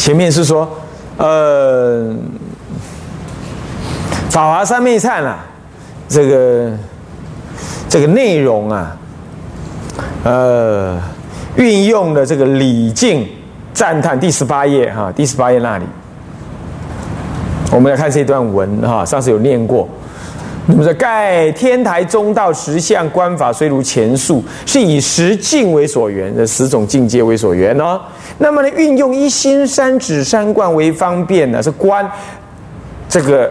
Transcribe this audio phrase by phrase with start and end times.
[0.00, 0.66] 前面是说，
[1.18, 2.10] 呃，
[4.30, 5.44] 法华三昧忏啊，
[6.08, 6.72] 这个
[7.86, 8.96] 这个内容啊，
[10.24, 10.98] 呃，
[11.56, 13.28] 运用的这个礼敬
[13.74, 15.84] 赞叹第十八页哈，第十八页那里，
[17.70, 19.86] 我们来看这段文哈，上次有念过。
[20.66, 28.00] 那么说，盖天台中道十相观法，虽如前述，是以十境为所缘，这十种境界为所缘哦。
[28.38, 32.08] 那么呢，运用一心三指三观为方便呢，是观
[33.08, 33.50] 这个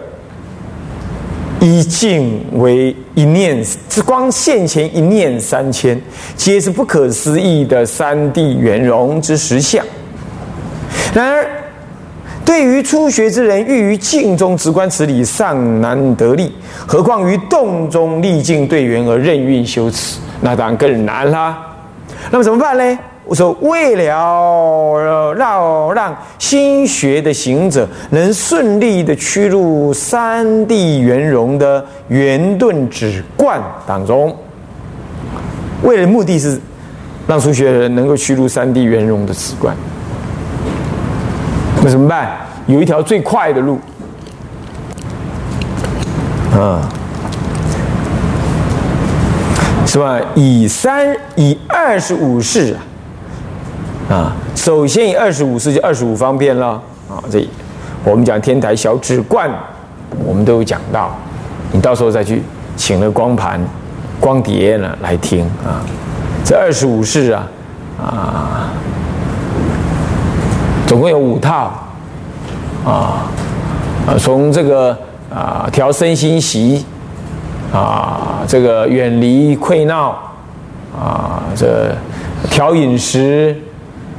[1.59, 6.00] 一境为一念，是光现前一念三千，
[6.38, 9.86] 皆是不可思议的三地圆融之实相。
[11.14, 11.59] 然而。
[12.49, 16.48] 对于初学之人，欲于静中直观此理，尚难得力；
[16.88, 21.55] 何况于动中历尽对缘而任运修持，那当然更难啦。
[22.31, 22.99] 那么怎么办呢？
[23.25, 34.36] 我说，为了让让新学的行者能顺利的趋入三地圆融的圆顿止观当中，
[35.84, 36.59] 为了目的是
[37.28, 39.78] 让初学的人能够趋入三地圆融的止观。
[41.81, 42.31] 那怎么办？
[42.67, 43.80] 有一条最快的路，
[46.53, 46.81] 啊，
[49.88, 50.19] 是吧？
[50.35, 52.75] 以三以二十五式
[54.07, 56.72] 啊，首先以二十五式就二十五方便了
[57.09, 57.17] 啊。
[57.31, 57.47] 这
[58.03, 59.50] 我们讲天台小指冠，
[60.23, 61.16] 我们都有讲到，
[61.72, 62.44] 你到时候再去
[62.75, 63.59] 请了光盘、
[64.19, 65.81] 光碟呢来听啊。
[66.44, 67.47] 这二十五式啊，
[68.00, 68.69] 啊。
[70.90, 71.72] 总共有五套，
[72.84, 73.30] 啊，
[74.08, 74.98] 啊，从这个
[75.31, 76.84] 啊调身心习，
[77.72, 80.18] 啊，这个远离溃闹，
[81.00, 81.96] 啊，这
[82.50, 83.56] 调饮食、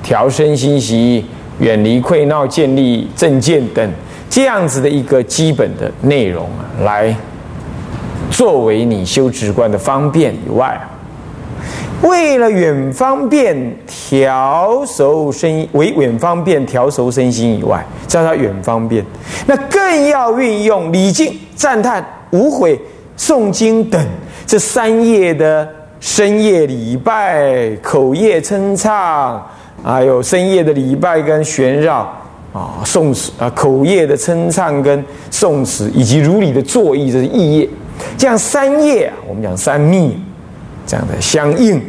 [0.00, 1.26] 调身心习、
[1.58, 3.90] 远离溃闹、建立正见等
[4.30, 7.12] 这样子的一个基本的内容啊，来
[8.30, 10.80] 作为你修直观的方便以外。
[12.02, 19.04] 为了远方便调熟身，为远方便调熟身心以外，叫它远方便，
[19.46, 22.80] 那更要运用礼敬、赞叹、无悔、
[23.18, 24.02] 诵经等
[24.46, 25.68] 这三业的
[26.00, 29.46] 深夜礼拜、口业称唱，
[29.82, 31.98] 还有深夜的礼拜跟旋绕
[32.54, 37.68] 啊、诵词啊、口业的称唱跟诵词，以及如理的作意，这是意业。
[38.16, 40.18] 这样三业，我们讲三密。
[40.86, 41.80] 这样的相应，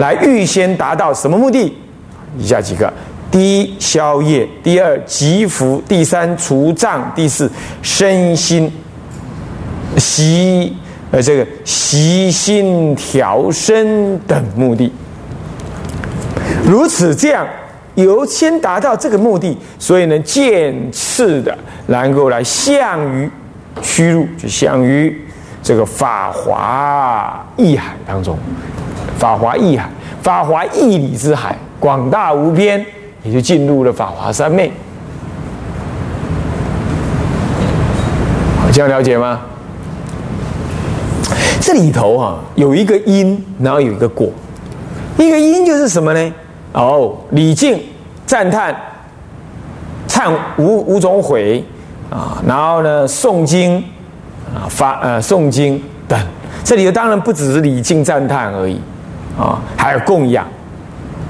[0.00, 1.76] 来预先达到什么目的？
[2.38, 2.90] 以下几个：
[3.30, 7.50] 第一，消业；第二，积福；第三，除障；第四，
[7.82, 8.72] 身心
[9.98, 10.74] 习
[11.10, 14.90] 呃这个习心调身等目的。
[16.64, 17.46] 如此这样，
[17.96, 21.56] 由先达到这个目的，所以呢，渐次的
[21.88, 23.30] 能够来向于
[23.82, 25.14] 趋入，就向于。
[25.62, 28.36] 这个法华义海当中，
[29.18, 29.88] 法华义海，
[30.22, 32.84] 法华义理之海，广大无边，
[33.22, 34.72] 也就进入了法华三昧。
[38.72, 39.40] 这样了解吗？
[41.60, 44.28] 这里头啊，有一个因，然后有一个果。
[45.18, 46.32] 一个因就是什么呢？
[46.72, 47.78] 哦，礼敬、
[48.24, 48.74] 赞叹、
[50.08, 51.62] 忏五五种悔
[52.08, 53.84] 啊，然后呢，诵经。
[54.54, 56.18] 啊，发呃诵经等，
[56.64, 58.80] 这里头当然不只是礼敬赞叹而已，
[59.38, 60.44] 啊，还有供养，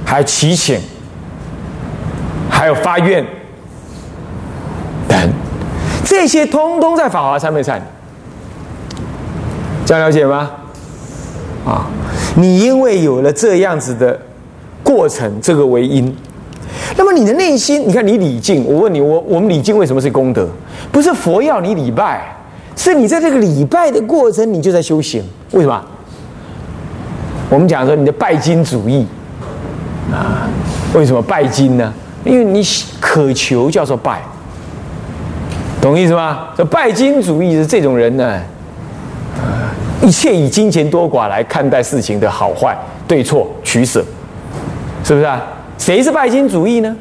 [0.05, 0.81] 还有祈请，
[2.49, 3.23] 还有发愿
[5.07, 5.19] 等，
[6.03, 7.79] 这些通通在法华三昧忏
[9.85, 10.51] 这样了解吗？
[11.67, 11.87] 啊，
[12.37, 14.19] 你因为有了这样子的
[14.83, 16.17] 过程，这个为因，
[16.97, 20.49] 那么你的内心，你看你礼敬，我问你，我我们礼敬为什么是功德？
[20.91, 22.35] 不是佛要你礼拜。
[22.81, 25.23] 是你在这个礼拜的过程，你就在修行。
[25.51, 25.85] 为什么？
[27.51, 29.07] 我们讲说你的拜金主义
[30.11, 30.49] 啊？
[30.95, 31.93] 为什么拜金呢？
[32.25, 32.63] 因为你
[32.99, 34.23] 渴求叫做拜，
[35.79, 36.49] 懂意思吗？
[36.57, 38.41] 这拜金主义是这种人呢，
[40.01, 42.75] 一切以金钱多寡来看待事情的好坏、
[43.07, 44.03] 对错、取舍，
[45.05, 45.39] 是不是啊？
[45.77, 46.97] 谁是拜金主义呢？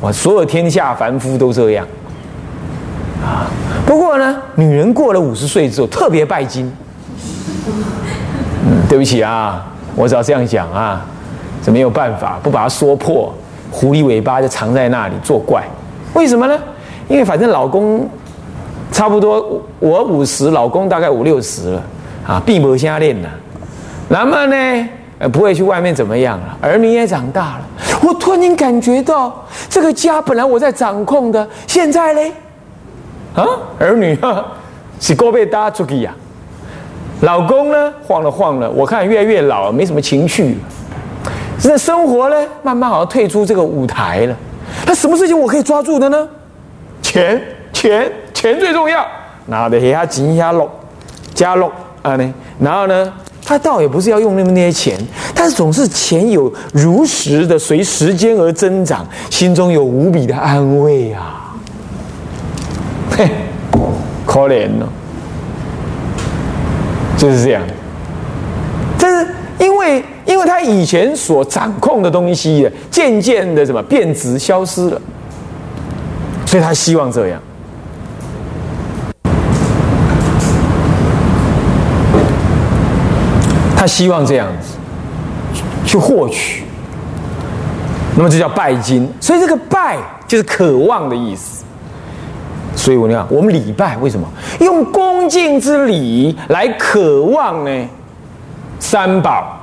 [0.00, 1.84] 我所有天下凡夫都这样
[3.24, 3.50] 啊。
[3.86, 6.72] 不过呢，女人过了五十岁之后特别拜金。
[8.66, 9.66] 嗯，对不起啊，
[9.96, 11.04] 我只要这样讲啊，
[11.62, 13.32] 这没有办法，不把它说破，
[13.70, 15.62] 狐狸尾巴就藏在那里作怪。
[16.14, 16.58] 为什么呢？
[17.08, 18.08] 因为反正老公
[18.92, 21.82] 差不多我五十，老公大概五六十了
[22.26, 23.28] 啊，闭门瞎练了。
[24.08, 24.88] 那么呢，
[25.18, 27.62] 呃，不会去外面怎么样了，儿女也长大了，
[28.02, 32.32] 我突然间感觉到，这个家本来我在掌控的，现在嘞，
[33.34, 33.46] 啊，
[33.78, 34.46] 儿女啊，
[35.00, 36.14] 是够被搭出去呀。
[37.20, 40.56] 老公呢，晃了晃了，我看越来越老，没什么情趣。
[41.58, 44.36] 现在生活呢，慢慢好像退出这个舞台了。
[44.86, 46.28] 那什么事情我可以抓住的呢？
[47.02, 47.40] 钱，
[47.72, 49.06] 钱，钱最重要。
[49.46, 50.70] 拿的给他紧一下落，
[51.34, 51.70] 加落
[52.02, 52.34] 啊呢。
[52.58, 53.12] 然后呢，
[53.44, 54.98] 他倒也不是要用那么那些钱，
[55.34, 61.39] 但是总是钱有如实的随时间而增长，心中有无比的安慰啊。
[63.20, 63.28] 嘿，
[64.24, 64.88] 可怜了。
[67.18, 67.62] 就是这样，
[68.98, 74.98] 但是因为因为他以前所掌控的东西渐渐的什么变质消失了，
[76.46, 77.38] 所以他希望这样，
[83.76, 84.78] 他希望这样子
[85.84, 86.64] 去获取，
[88.16, 91.62] 那么这叫拜金，所以这个拜就是渴望的意思。
[92.80, 94.26] 所以我讲，我们礼拜为什么
[94.58, 97.88] 用恭敬之礼来渴望呢？
[98.78, 99.60] 三宝，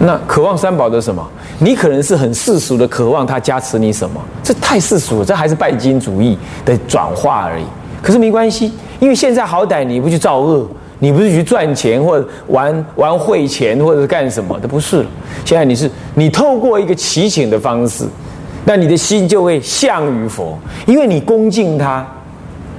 [0.00, 1.24] 那渴望三宝的什么？
[1.60, 4.20] 你可能是很世俗的渴望他加持你什么？
[4.42, 7.64] 这太世俗了，这还是拜金主义的转化而已。
[8.02, 10.66] 可是没关系，因为现在好歹你不去造恶，
[10.98, 15.06] 你不是去赚钱或者玩玩汇钱或者是干什么的，不是了。
[15.44, 18.04] 现在你是你透过一个祈请的方式。
[18.64, 22.06] 那你的心就会向于佛，因为你恭敬他，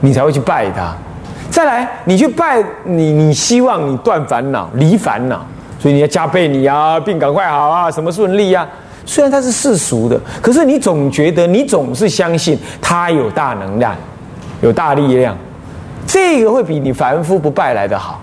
[0.01, 0.95] 你才会去拜他。
[1.51, 5.45] 再来，你去拜你，你希望你断烦恼、离烦恼，
[5.79, 8.67] 所以你要加倍你啊，病赶快好啊，什么顺利啊？
[9.05, 13.95] 虽然他是世俗的，可是你总觉得你总是相信他有大能量、
[14.61, 15.37] 有大力量，
[16.07, 18.21] 这个会比你凡夫不拜来的好。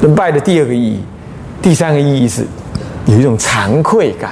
[0.00, 1.00] 能拜的第二个意义，
[1.60, 2.46] 第三个意义是
[3.06, 4.30] 有一种惭愧感。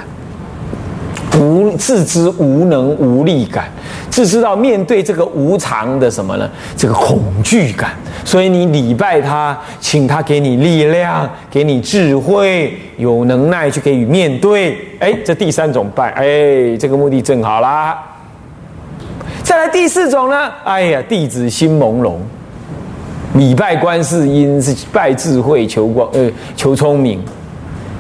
[1.39, 3.71] 无自知无能无力感，
[4.11, 6.49] 自知道面对这个无常的什么呢？
[6.77, 7.91] 这个恐惧感，
[8.25, 14.79] 所以你礼拜他，请他给你力量，给你智慧，有能耐去给予面对。
[14.99, 17.99] 哎，这第三种拜，哎，这个目的正好啦。
[19.43, 20.51] 再来第四种呢？
[20.65, 22.15] 哎呀，弟子心朦胧，
[23.35, 27.23] 礼拜观世音是拜智慧求光，呃，求聪明。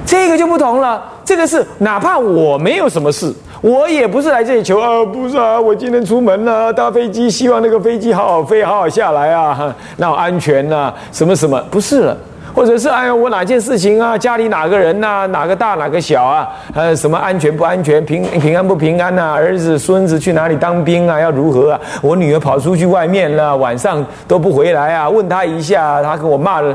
[0.06, 12.16] 这个就不同了，这个是哪怕我没有什么事，我也不是来这里求啊，不是啊，我今天出门了，搭飞机，希望那个飞机好好飞，好好下来啊， 那安全呐，什么什么，不是了，
[12.54, 21.80] 或者是哎呀，我哪件事情啊，家里哪个人呐，哪个大哪个小啊，呃，什么安全不安全，平平安不平安呐，儿子孙子去哪里当兵啊，要如何啊？
[22.00, 26.72] 我女儿跑出去外面了，晚上都不回来啊，问她一下，她给我骂了。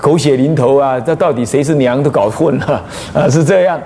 [0.00, 0.98] 狗血淋头啊！
[0.98, 2.82] 这到底谁是娘都搞混了
[3.12, 3.28] 啊！
[3.28, 3.78] 是这样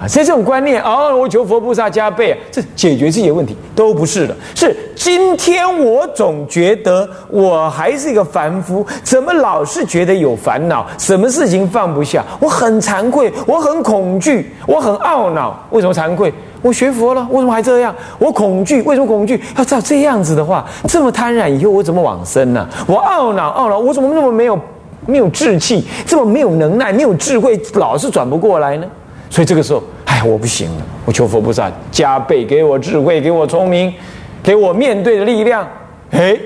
[0.00, 0.08] 啊？
[0.08, 4.34] 所以这种观念哦，我求佛菩萨加倍，这解决这些问题都不是的。
[4.54, 10.84] 是今天我总觉得我还是一个凡夫，怎么老是觉得有烦恼？
[10.98, 12.24] 什么事情放不下？
[12.40, 15.56] 我很惭愧，我很恐惧，我很懊恼。
[15.70, 16.32] 为什么惭愧？
[16.60, 17.94] 我学佛了，为什么还这样？
[18.18, 19.40] 我恐惧，为什么恐惧？
[19.56, 22.68] 要照这样子的话，这么贪婪，以后我怎么往生呢？
[22.86, 24.58] 我懊恼，懊恼，我怎么那么没有？
[25.06, 28.86] 没有志气，这么没有能耐，没有智慧，老是转不过来呢。
[29.30, 33.92] 所以这个时候，哎，我不行了，我求佛菩萨加倍给我智慧，给我聪明，
[34.42, 35.66] 给我面对的力量。
[36.10, 36.38] 哎，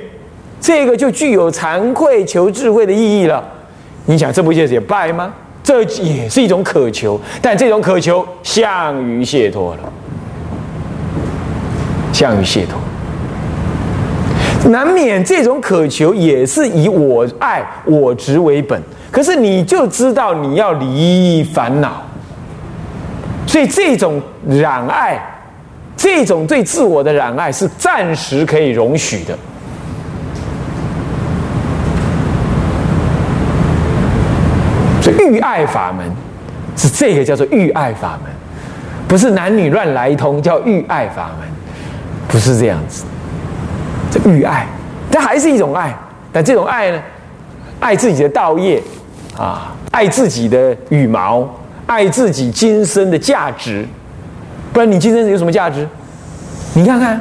[0.60, 3.44] 这个就具有惭愧求智慧的意义了。
[4.06, 5.34] 你想，这不就是也拜吗？
[5.62, 9.80] 这也是一种渴求，但这种渴求向于解脱了，
[12.12, 12.78] 向于解脱。
[14.68, 18.80] 难免这种渴求也是以我爱我执为本，
[19.10, 22.02] 可是你就知道你要离烦恼，
[23.46, 25.20] 所以这种染爱，
[25.96, 29.38] 这种对自我的染爱是暂时可以容许的。
[35.00, 36.04] 所以欲爱法门
[36.76, 38.32] 是这个叫做欲爱法门，
[39.06, 41.48] 不是男女乱来一通叫欲爱法门，
[42.26, 43.04] 不是这样子。
[44.24, 44.66] 欲爱，
[45.10, 45.94] 它还是一种爱，
[46.32, 47.00] 但这种爱呢，
[47.80, 48.82] 爱自己的道业，
[49.36, 51.48] 啊，爱自己的羽毛，
[51.86, 53.86] 爱自己今生的价值，
[54.72, 55.86] 不然你今生有什么价值？
[56.74, 57.20] 你看看，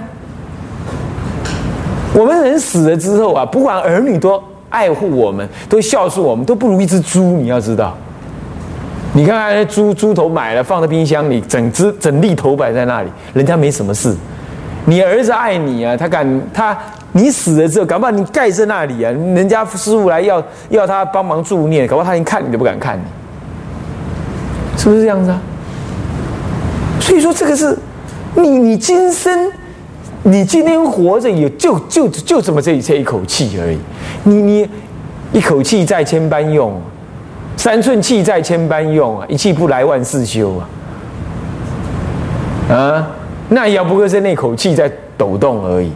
[2.13, 7.37] 我们人死了之后啊，不管儿女多爱护我们，都孝顺我们，都不如一只猪。
[7.37, 7.95] 你要知道，
[9.13, 14.13] 你看看那猪，猪头买了放在冰箱里，整只整粒头摆在那里，人家没什么事。
[14.85, 16.77] 你儿子爱你啊，他敢他
[17.13, 23.03] 你死了之后，搞不好你盖在那里啊，人家师傅来要要他帮忙助念，搞不好他连看你都不敢看你，
[24.77, 25.41] 是不是这样子啊？
[26.99, 27.77] 所以说这个是，
[28.35, 29.51] 你你今生，
[30.23, 33.77] 你今天活着也就就就这么这一这一口气而已，
[34.23, 34.69] 你你
[35.31, 36.79] 一口气在千般用，
[37.57, 40.67] 三寸气在千般用啊，一气不来万事休啊，
[42.75, 43.07] 啊，
[43.49, 45.91] 那也不过是那口气在抖动而已。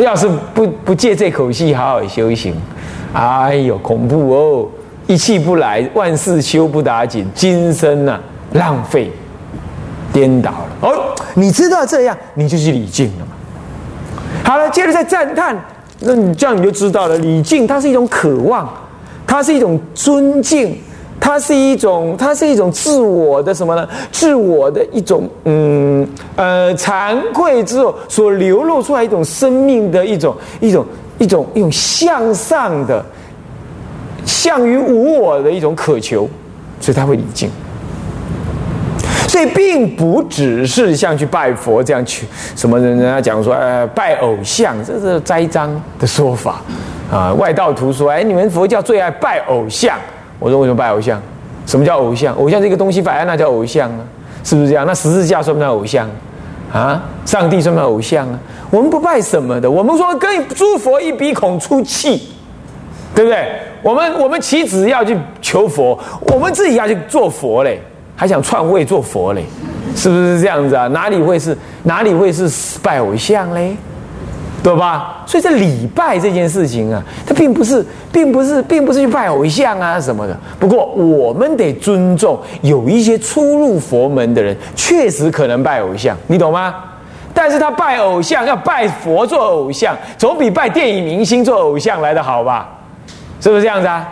[0.00, 2.54] 要是不不借这口气好好修行，
[3.12, 4.66] 哎呦，恐怖哦！
[5.06, 8.18] 一气不来，万事修不打紧，今生呐
[8.52, 9.10] 浪费
[10.12, 10.88] 颠倒了。
[10.88, 13.32] 哦，你知道这样，你就去礼敬了嘛。
[14.44, 15.56] 好了，接着再赞叹，
[16.00, 18.66] 那你这样你就知道了，礼敬它是一种渴望，
[19.26, 20.78] 它是一种尊敬。
[21.24, 23.88] 它是一种，它是一种自我的什么呢？
[24.10, 30.84] 自我的一种，嗯，呃，惭愧之后所流露出来一种生命的一种，一种，
[31.18, 33.02] 一种，一种向上的，
[34.26, 36.28] 向于无我的一种渴求，
[36.80, 37.48] 所以他会礼敬。
[39.28, 42.26] 所以并不只是像去拜佛这样去，
[42.56, 46.60] 什么人人家讲说，呃，拜偶像，这是栽赃的说法
[47.10, 47.32] 啊。
[47.34, 49.96] 外道徒说，哎，你们佛教最爱拜偶像。
[50.42, 51.22] 我说为什么拜偶像？
[51.64, 52.34] 什么叫偶像？
[52.34, 54.00] 偶像这个东西摆在那叫偶像啊，
[54.42, 54.84] 是不是这样？
[54.84, 56.10] 那十字架算不算偶像？
[56.72, 58.38] 啊，上帝算不算偶像啊？
[58.68, 62.32] 我们不拜什么的，我们说跟诸佛一鼻孔出气，
[63.14, 63.52] 对不对？
[63.82, 67.80] 我们我们岂止要去求佛，我们自己要去做佛嘞，
[68.16, 69.44] 还想篡位做佛嘞，
[69.94, 70.88] 是不是这样子啊？
[70.88, 72.50] 哪里会是哪里会是
[72.82, 73.76] 拜偶像嘞？
[74.62, 75.24] 对吧？
[75.26, 80.38] 所以这礼拜这件事情啊，它并不是，并不是，并不是去拜偶像啊什么的。
[80.60, 86.74] 不过我们得尊重有一些初入佛门的人，确实可能拜偶像，你懂吗？
[87.34, 92.68] 但是他拜偶像要拜佛做偶像，总比拜电影明星做偶像来的好吧？
[93.40, 94.06] 是不是这样子啊？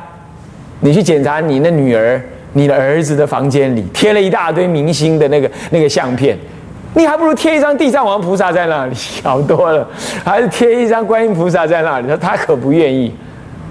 [0.81, 2.21] 你去检查你的女儿、
[2.55, 6.37] 你的儿子的房间里，贴了一大堆明星的那个那个相片。
[6.95, 9.87] 你还不如贴一张地藏王菩萨在那里 好多了，
[10.25, 13.15] 还是贴一张观音菩萨在那里，他他可不愿意，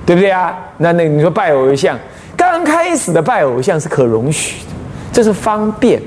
[0.05, 0.57] 对不对啊？
[0.77, 1.97] 那那你说拜偶像，
[2.37, 4.73] 刚开始的拜偶像是可容许的，
[5.11, 6.01] 这是方便，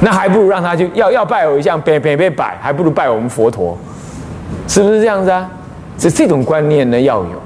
[0.00, 3.76] 那还不如让他就要要拜偶像，别别别摆，还不如拜我们佛陀，
[4.68, 5.50] 是不是这样子啊？
[5.98, 7.42] 这这种观念呢要有，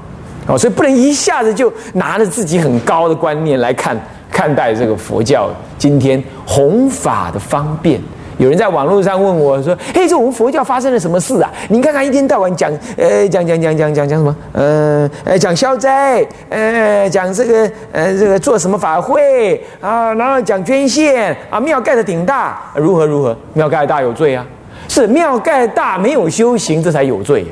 [0.47, 3.99] 哦，所以不能一下子就拿着自己很高的观念来看。
[4.37, 7.99] 看待这个佛教今天弘法的方便，
[8.37, 11.51] 有人在网络上问我说：“嘿，这我们佛教发生了什么事啊？
[11.69, 14.35] 你看看一天到晚讲，呃，讲讲讲讲讲讲什么？
[14.53, 20.13] 呃，呃，讲消灾，呃，讲这个，呃，这个做什么法会啊？
[20.13, 23.35] 然后讲捐献啊，庙盖的顶大，如何如何？
[23.55, 24.45] 庙盖大有罪啊？
[24.87, 27.43] 是庙盖大没有修行，这才有罪，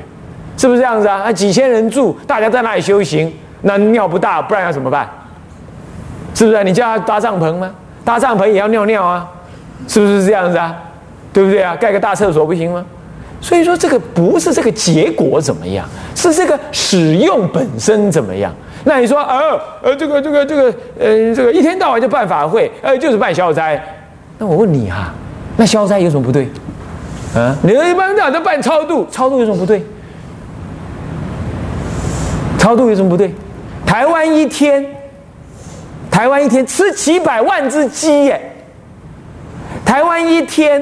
[0.56, 1.24] 是不是这样子啊？
[1.24, 5.10] 啊，几千人住，大家在那里修行，那庙不大，不然要怎么办？”
[6.36, 6.64] 是不是？
[6.64, 7.72] 你叫他搭帐篷吗？
[8.04, 9.28] 搭帐篷也要尿尿啊，
[9.88, 10.76] 是不是这样子啊？
[11.34, 11.76] 对不对啊？
[11.76, 12.86] 盖个大厕所不行吗？
[13.42, 18.54] 所以说这个不是这个结果怎么样，是这个使用本身怎么样。
[18.84, 20.64] 那你说，呃呃，这个这个这个，
[21.00, 23.84] 呃，这个一天到晚就办法会，呃，就是办消灾。
[24.38, 25.14] 那我问你哈，
[25.58, 26.48] 那消灾有什么不对？
[27.36, 29.84] 啊，你一般到晚都办超度，超度有什么不对？
[32.58, 33.34] 超度有什么不对？
[33.86, 34.95] 台湾一天。
[36.16, 38.40] 台湾一天吃几百万只鸡耶！
[39.84, 40.82] 台湾一天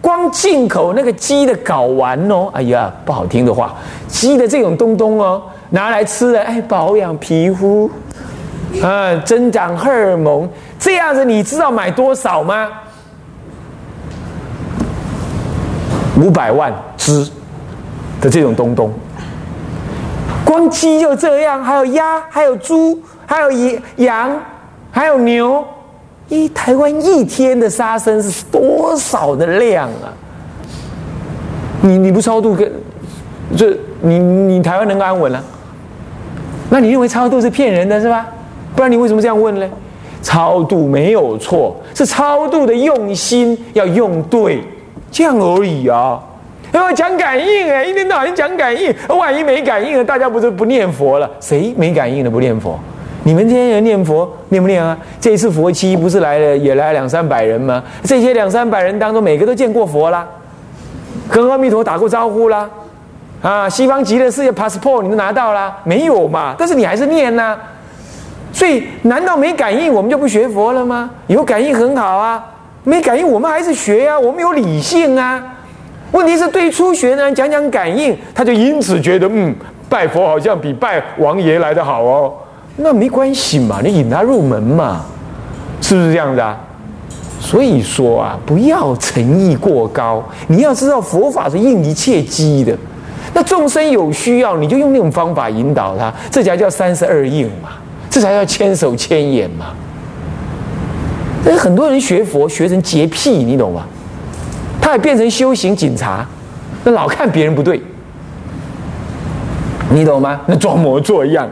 [0.00, 3.74] 光进口那个鸡的睾丸哦，哎呀，不好听的话，
[4.08, 7.90] 鸡的这种东东哦，拿来吃了，哎，保养皮肤，
[8.82, 12.70] 啊，增长荷尔蒙，这样子你知道买多少吗？
[16.18, 17.30] 五百万只
[18.18, 18.90] 的这种东东，
[20.42, 23.50] 光鸡就这样，还有鸭，还有猪，还有
[23.96, 24.40] 羊。
[24.90, 25.64] 还有牛，
[26.28, 30.12] 一台湾一天的杀生是多少的量啊？
[31.82, 32.70] 你你不超度，跟
[33.56, 35.42] 这你你台湾能安稳了？
[36.68, 38.26] 那你认为超度是骗人的是吧？
[38.76, 39.68] 不然你为什么这样问呢？
[40.22, 44.62] 超度没有错，是超度的用心要用对，
[45.10, 46.20] 这样而已啊。
[46.72, 51.28] 因为讲感应哎，一天到晚讲感应，万一没感应了，大家不是不念佛了？
[51.40, 52.78] 谁没感应的不念佛？
[53.30, 54.98] 你们天天念佛念不念啊？
[55.20, 57.80] 这一次佛期不是来了也来两三百人吗？
[58.02, 60.26] 这些两三百人当中，每个都见过佛啦，
[61.30, 62.68] 跟阿弥陀打过招呼啦，
[63.40, 65.78] 啊，西方极乐世界 passport 你都拿到啦？
[65.84, 66.56] 没有嘛？
[66.58, 67.56] 但是你还是念呐。
[68.52, 71.08] 所以难道没感应我们就不学佛了吗？
[71.28, 72.44] 有感应很好啊，
[72.82, 75.40] 没感应我们还是学呀，我们有理性啊。
[76.10, 79.54] 问题是对初学的人讲讲感应，他就因此觉得嗯，
[79.88, 82.32] 拜佛好像比拜王爷来的好哦。
[82.82, 85.04] 那没关系嘛，你引他入门嘛，
[85.80, 86.58] 是不是这样子啊？
[87.38, 90.22] 所以说啊，不要诚意过高。
[90.48, 92.76] 你要知道，佛法是应一切机的。
[93.32, 97.70] 那众生有需要，你就用那种方法引导他，这才叫三十二应嘛，
[98.10, 99.66] 这才叫千手千眼嘛。
[101.44, 103.86] 但是很多人学佛学成洁癖，你懂吗？
[104.80, 106.26] 他也变成修行警察，
[106.84, 107.80] 那老看别人不对，
[109.90, 110.40] 你懂吗？
[110.46, 111.48] 那装模作样，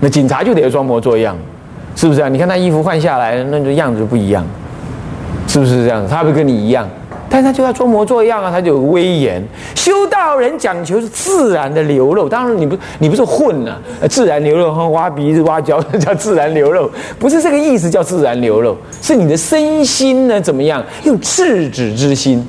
[0.00, 1.36] 那警察就得装模作样，
[1.96, 2.28] 是不是啊？
[2.28, 4.44] 你看他衣服换下来，那个样子不一样。
[5.46, 6.06] 是不是这样？
[6.06, 6.86] 他不跟你一样，
[7.30, 9.42] 但他就要装模作样啊，他就有威严。
[9.74, 20.84] 修道人讲求是自然的流露，当然你不你不是混了，自然流露和挖鼻子挖脚叫自然流露，不是这个意思，叫自然流露，是你的身心呢怎么样？
[21.04, 22.46] 用制止之心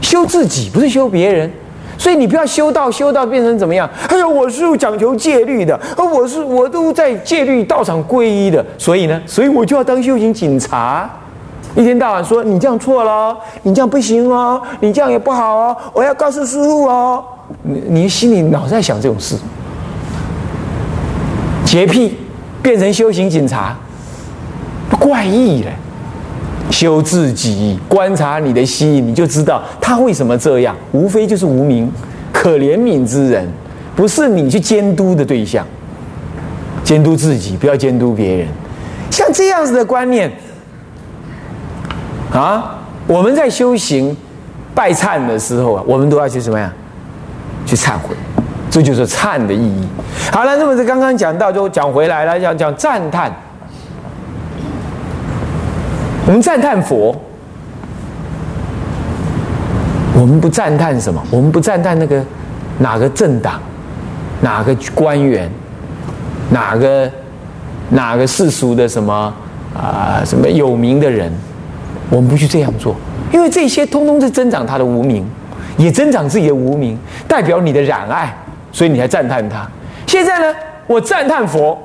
[0.00, 1.50] 修自己，不是修别人。
[1.98, 3.88] 所以你不要修道，修道变成怎么样？
[4.08, 11.08] 哎呀，我是讲求戒律的，而我是我都在戒律道场皈依的，所以呢，所以我就要当修行警察。
[11.74, 17.22] 一天到晚说你这样错了，你这样不行哦，你这样也不好哦，我要告诉师傅哦。
[17.62, 19.36] 你你心里老在想这种事，
[21.64, 22.16] 洁癖
[22.62, 23.76] 变成修行警察，
[24.98, 25.72] 怪异嘞。
[26.70, 30.76] 修自己，观察你的心，你就知道他为什么这样。
[30.92, 31.90] 无非就是无名，
[32.32, 33.48] 可怜悯之人，
[33.94, 35.66] 不是你去监督的对象。
[36.84, 38.48] 监督自己，不要监督别人。
[39.10, 40.30] 像这样子的观念。
[42.32, 44.14] 啊，我们在修行
[44.74, 46.72] 拜忏的时候啊，我们都要去什么呀？
[47.64, 48.14] 去忏悔，
[48.70, 49.88] 这就是忏的意义。
[50.30, 53.34] 好了，那么这刚刚讲到，就讲回来了，讲讲赞叹。
[56.26, 57.14] 我们赞叹佛，
[60.12, 61.22] 我们不赞叹什么？
[61.30, 62.20] 我们不赞叹那个
[62.78, 63.60] 哪个政党、
[64.40, 65.48] 哪个官员、
[66.50, 67.08] 哪个
[67.90, 69.32] 哪个世俗的什么
[69.72, 71.32] 啊什么有名的人。
[72.10, 72.94] 我们不去这样做，
[73.32, 75.24] 因为这些通通是增长他的无名，
[75.76, 78.36] 也增长自己的无名，代表你的染爱，
[78.72, 79.64] 所以你才赞叹他。
[80.06, 80.56] 现在呢，
[80.88, 81.76] 我赞叹佛，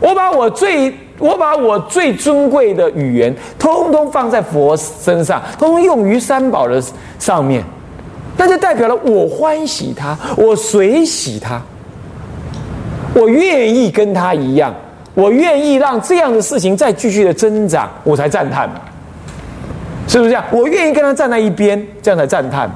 [0.00, 6.82] 我把我最我把我最尊贵的语言，通通放在佛身上，通通用于三宝的
[7.18, 7.64] 上面，
[8.36, 11.60] 那就代表了我欢喜他，我随喜他，
[13.14, 14.74] 我愿意跟他一样，
[15.14, 18.68] 我愿意让这样的事情再继续的增长，我才赞叹。
[20.08, 20.44] 是不是这样？
[20.52, 22.70] 我愿意跟他站在一边，这样才赞叹。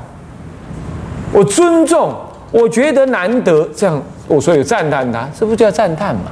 [1.33, 2.13] 我尊重，
[2.51, 6.23] 我觉得难得，这样我所以赞叹他，这不叫赞叹吗？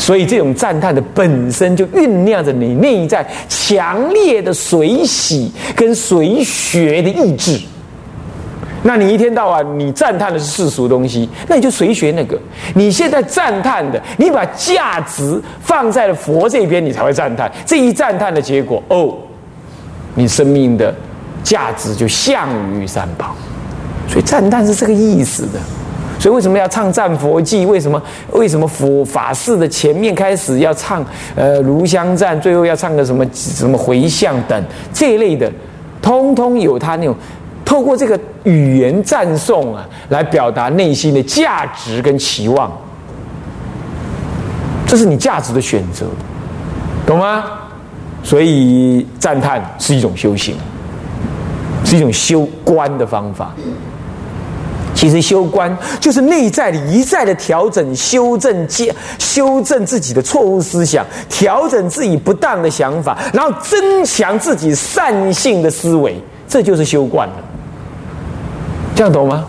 [0.00, 7.60] 所以这种赞叹的本身就酝酿着你内在强烈的随喜跟随学的意志。
[8.82, 12.40] 那你一天到晚你赞叹的是世俗东西，那你就随学那个。
[12.74, 17.52] 你现在赞叹的，你把价值放在了佛这边，你才会赞叹。
[17.66, 19.14] 这一赞叹的结果，哦。
[20.14, 20.92] 你生命的
[21.44, 23.36] 价值就向于三宝，
[24.08, 25.60] 所以赞叹是这个意思的。
[26.20, 27.66] 所以为什么要唱赞佛偈？
[27.66, 28.00] 为什么
[28.32, 31.02] 为什么佛法事的前面开始要唱
[31.34, 35.50] 呃炉香赞，最后要唱个什么什么回向等这一类的，
[36.02, 37.16] 通通有他那种
[37.64, 42.70] 透过这个语言赞颂啊，来表达内心的价值跟期望。
[44.86, 46.04] 这是你价值的选择，
[47.06, 47.44] 懂吗？
[48.22, 50.54] 所以赞叹是一种修行，
[51.82, 53.54] 是一种修观的方法。
[55.00, 67.34] 其实修观就是内在的一再的调整、修正、接修正自己的错误思想，调整自己不当的想法，然后增强自己善性的思维，这就是修观了。
[68.94, 69.46] 这样懂吗？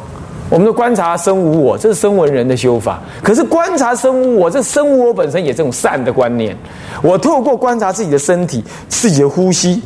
[0.50, 3.02] 我们的观察生无我，这是生闻人的修法。
[3.22, 6.56] 可是观察生无我，这生无我本身也这种善的观念。
[7.02, 9.82] 我透过观察自己的身体、自己的呼吸，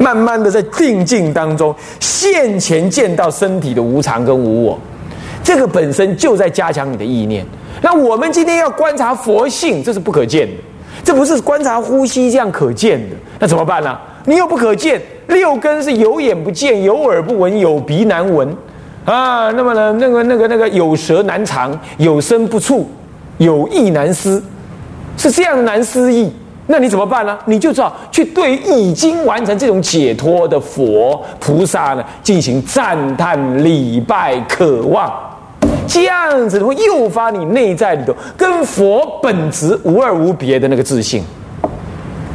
[0.00, 4.78] 慢慢的在定境当中现前见到身体的无常跟无我，
[5.44, 7.44] 这个本身就在加强你的意念。
[7.82, 10.54] 那我们今天要观察佛性，这是不可见的，
[11.04, 13.16] 这不是观察呼吸这样可见的。
[13.38, 13.96] 那怎么办呢？
[14.24, 18.48] 你又不可见，六根是有眼不见，有耳不闻，有鼻难闻。
[19.04, 22.88] 啊，那么呢，那个、那个、那个有舌难尝，有身不触，
[23.38, 24.42] 有意难思，
[25.16, 26.32] 是这样难思议。
[26.72, 27.36] 那你怎么办呢？
[27.46, 35.12] 你就知道去对已经完成这种解脱的佛菩萨呢进行赞叹、礼拜、渴望，
[35.88, 41.24] 这样子会诱发你内在里头跟佛本质无二无别的那个自信。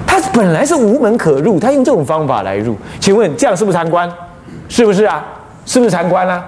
[0.06, 2.76] 他本来是无门可入，他用这种方法来入。
[3.00, 4.12] 请问这样是不是禅观？
[4.68, 5.24] 是不是啊？
[5.66, 6.44] 是不是禅观啊？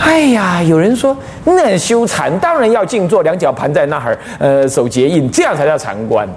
[0.00, 6.28] 哎呀，有人说那修禅当然要静坐，两脚盘在那儿，呃，手结印，这样才叫禅观。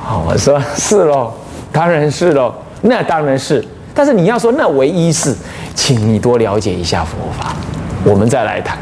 [0.00, 1.32] 好，我说是喽，
[1.70, 3.64] 当然是喽，那当然是。
[3.94, 5.36] 但是你要说那唯一是，
[5.74, 7.54] 请你多了解一下佛法，
[8.04, 8.78] 我们再来谈。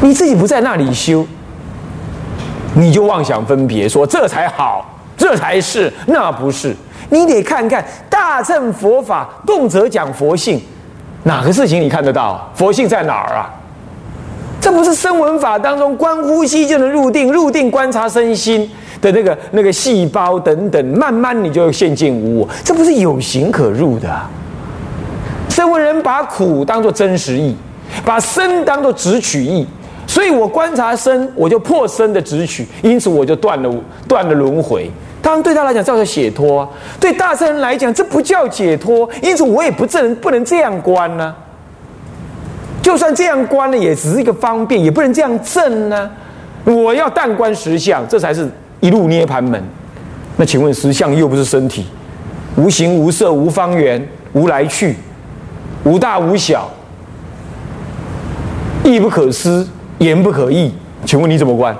[0.00, 1.24] 你自己不在那里修，
[2.74, 4.84] 你就妄想分别，说这才好，
[5.16, 6.74] 这才是，那不是。
[7.10, 10.60] 你得看看大乘佛法，动辄讲佛性，
[11.24, 12.50] 哪个事情你看得到？
[12.54, 13.50] 佛性在哪儿啊？
[14.60, 24.08] 这不是声闻法当中观呼吸就能入定，入定观察身心的那个那个细胞等等，慢慢你就现进无我，这不是有形可入的。
[25.48, 27.56] 声闻人把苦当做真实意，
[28.04, 29.66] 把生当作直取意。
[30.06, 33.74] 所以我观察生，我就破生的直取，因此我就断了
[34.06, 34.90] 断了轮回。
[35.22, 36.68] 当然对他来讲叫做解脱，
[37.00, 41.34] 对大圣人来讲这不叫解脱，因此我也不能不能这样观呢。
[42.82, 46.10] 就算这样观呢，也只是一个方便，也不能这样正呢。
[46.64, 49.62] 我要但观实相，这才是一路涅盘门。
[50.36, 51.86] 那请问实相又不是身体，
[52.56, 54.96] 无形无色无方圆无来去，
[55.84, 56.68] 无大无小，
[58.84, 59.66] 亦不可思。
[59.98, 61.76] 言不可议，请问你怎么观？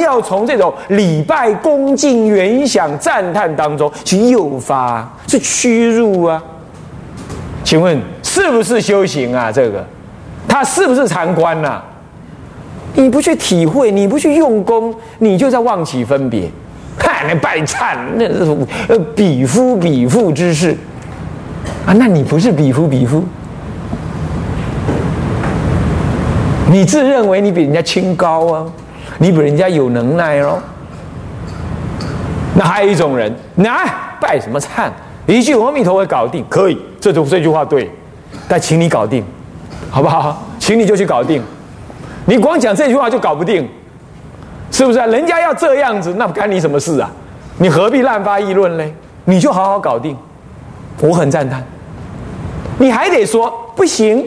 [0.00, 6.42] 要从这种礼拜、恭敬、原想、赞叹当中去诱发，是屈辱啊！
[7.64, 9.50] 请问是不是修行啊？
[9.50, 9.84] 这个，
[10.46, 11.82] 他是不是禅观呐？
[12.94, 16.50] 你不去体会，你不去用功，你就在妄起分别。
[16.98, 18.56] 看那拜忏，那是
[18.88, 20.74] 呃比夫比妇之事
[21.84, 21.92] 啊！
[21.92, 23.22] 那你不是比夫比妇？
[26.70, 28.66] 你自认为你比人家清高啊，
[29.18, 30.58] 你比人家有能耐哦。
[32.54, 34.90] 那还有一种人，来拜什么忏，
[35.26, 37.90] 一句阿弥陀佛搞定，可以，这种这句话对，
[38.48, 39.22] 但请你搞定，
[39.90, 40.42] 好不好？
[40.58, 41.42] 请你就去搞定，
[42.24, 43.68] 你光讲这句话就搞不定，
[44.70, 44.98] 是不是？
[44.98, 47.10] 人家要这样子，那干你什么事啊？
[47.58, 48.94] 你何必滥发议论嘞？
[49.26, 50.16] 你就好好搞定，
[51.00, 51.62] 我很赞叹。
[52.78, 54.26] 你还得说不行，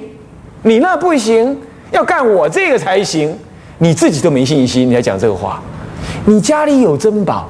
[0.64, 1.58] 你那不行。
[1.92, 3.36] 要干我这个才行，
[3.80, 5.60] 你自己都没信心，你还讲这个话？
[6.26, 7.50] 你家里有珍宝，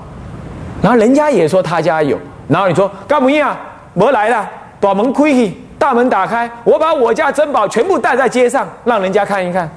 [0.82, 3.60] 然后人家也说他家有，然后你说干不硬啊？
[3.94, 4.48] 我来了，
[4.80, 9.70] 把门开去，大门打开，我把我家珍宝全部带在街上，让人家看一看，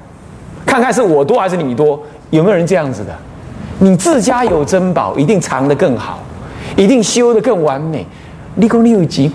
[0.65, 2.01] 看看是我多还是你多？
[2.29, 3.13] 有没有人这样子的？
[3.79, 6.19] 你自家有珍宝，一定藏得更好，
[6.77, 8.05] 一定修得更完美。
[8.55, 9.31] 你讲你有钱，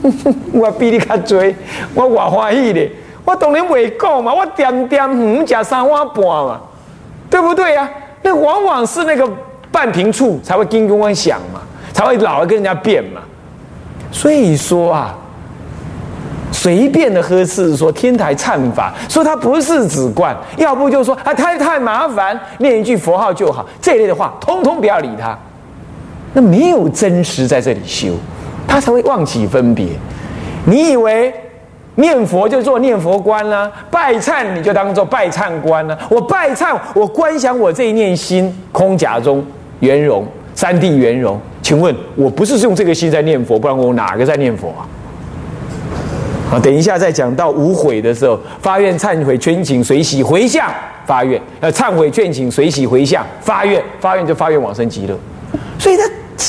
[0.52, 1.42] 我比你较多，
[1.94, 2.80] 我我欢喜的。
[3.24, 6.60] 我当然未讲嘛，我点点五加三碗半嘛，
[7.30, 7.88] 对不对呀？
[8.22, 9.28] 那往往是那个
[9.70, 11.60] 半平处才会跟跟我想嘛，
[11.92, 13.20] 才会老是跟人家辩嘛。
[14.10, 15.14] 所以说啊，
[16.50, 25.36] 随便的呵斥说天台忏法，说他不是指观，要不就说啊太太麻烦，念一句佛号就好，这一类的话，通通不要理他。
[26.34, 28.14] 那没有真实在这里修，
[28.66, 29.88] 他才会忘记分别。
[30.64, 31.32] 你以为？
[31.96, 35.98] 念佛就做念佛观啦，拜忏你就当做拜忏观啦。
[36.08, 39.44] 我拜忏，我观想我这一念心空假中
[39.80, 41.38] 圆融，三地圆融。
[41.60, 44.82] 请问我不是用这个心在念佛，不然我哪个在念佛啊？
[46.52, 50.68] 啊，等一下再讲到无悔的时候，发愿忏悔，劝请随喜回向
[51.06, 55.16] 发愿，呃，忏悔劝请随喜回向发愿，发愿就发愿往生极乐。
[55.78, 56.02] 所以他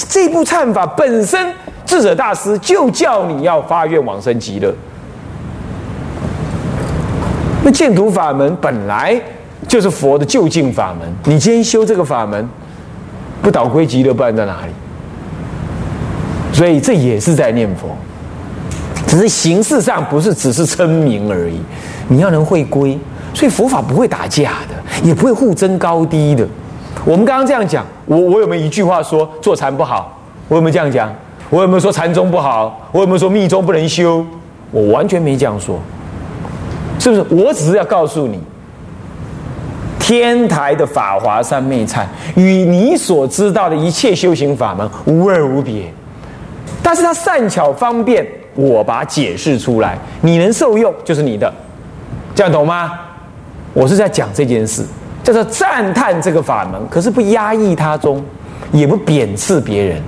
[0.10, 1.54] 这部忏法本身，
[1.86, 4.74] 智者大师就叫你要发愿往生极乐。
[7.64, 9.20] 那净土法门本来
[9.68, 12.48] 就是佛的就近法门，你今天修这个法门，
[13.42, 14.72] 不倒归极乐，不然在哪里？
[16.52, 17.96] 所以这也是在念佛，
[19.08, 21.60] 只是形式上不是只是称名而已。
[22.10, 23.00] 你要能会归，
[23.34, 26.46] 所以佛法不会打架的，也不会互争高低的。
[27.06, 30.20] 我们刚刚这样讲，我我有没有一句话说坐禅不好？
[30.50, 31.12] 我有没有这样讲？
[31.50, 32.90] 我有没有说禅宗不好？
[32.92, 34.26] 我有没有说密宗不能修？
[34.70, 35.80] 我完全没这样说。
[37.04, 37.44] 是不是？
[37.44, 38.40] 我只是要告诉你，
[40.00, 45.94] 天台的法华三昧禅与你所知道的一切修行法门无二无别，
[46.82, 51.54] 但是它善巧方便，我把解释出来，你能受用就是你的，
[52.34, 52.94] 这样懂吗？
[53.74, 54.86] 我是在讲这件事，
[55.26, 58.24] 叫做赞叹这个法门，可是不压抑他中，
[58.72, 60.02] 也不贬斥别人，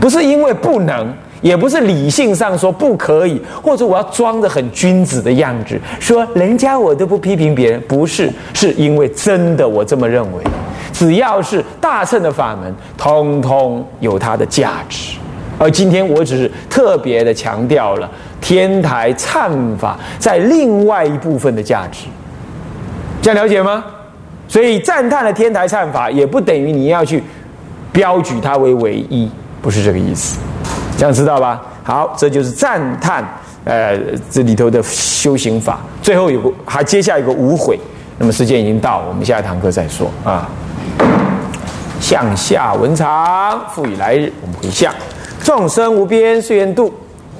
[0.00, 1.14] 不是因为不能。
[1.40, 10.42] 也不是理性上说不可以，或者我要装的很君子的样子，说人家我都不批评别人，不是，是因为真的我这么认为。
[10.92, 15.16] 只要是大乘的法门，通通有它的价值。
[15.58, 22.06] 而今天我只是特别的强调了天台忏法在另外一部分的价值，
[23.22, 23.84] 这样了解吗？
[24.48, 27.22] 所以赞叹了天台忏法，也不等于你要去
[27.92, 29.30] 标举它为唯一，
[29.62, 30.38] 不是这个意思。
[31.00, 31.62] 这样知道吧？
[31.82, 33.24] 好，这就是赞叹，
[33.64, 33.98] 呃，
[34.30, 35.80] 这里头的修行法。
[36.02, 37.80] 最后有个，还接下一个无悔。
[38.18, 40.46] 那么时间已经到，我们下一堂课再说啊。
[42.00, 44.92] 向下文长，复以来日，我们回向。
[45.42, 46.92] 众生无边誓愿度，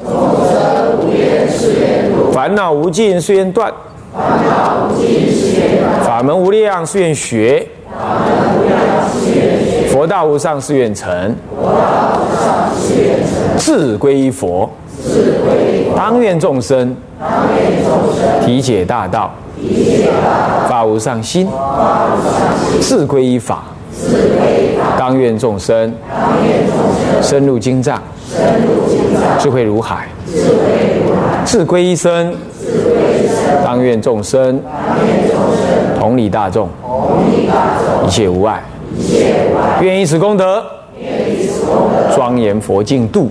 [0.02, 0.10] 众
[0.48, 3.70] 生无边誓愿度；烦恼无尽誓愿断，
[4.16, 8.78] 烦恼无尽誓愿断；法门无量誓愿学，法门无量
[9.12, 13.29] 誓愿学；佛道无上誓愿成，佛道无上誓愿成；
[13.60, 14.68] 志归佛，
[15.04, 18.44] 志归佛；当愿众生，当愿众生。
[18.44, 27.22] 体解大道，体解大道；发无上心，发无上心；志归依法，志归法；当愿众生，当愿众生。
[27.22, 32.34] 深入经藏，深入经藏；智慧如海，智慧如海；志归一生，
[33.62, 36.00] 当愿众生，当愿众生。
[36.00, 38.62] 同理大众，同理大众，一切无碍。
[38.96, 39.78] 一切无碍。
[39.82, 40.64] 愿以此功德，
[42.14, 43.30] 庄严佛净土，